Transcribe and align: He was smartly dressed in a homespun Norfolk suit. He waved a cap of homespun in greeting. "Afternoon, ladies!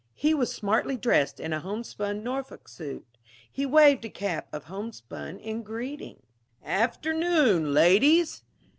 He 0.15 0.33
was 0.33 0.51
smartly 0.51 0.97
dressed 0.97 1.39
in 1.39 1.53
a 1.53 1.59
homespun 1.59 2.23
Norfolk 2.23 2.67
suit. 2.67 3.05
He 3.51 3.67
waved 3.67 4.03
a 4.03 4.09
cap 4.09 4.47
of 4.51 4.63
homespun 4.63 5.37
in 5.37 5.61
greeting. 5.61 6.23
"Afternoon, 6.65 7.71
ladies! 7.71 8.41